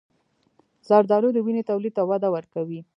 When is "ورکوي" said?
2.35-2.79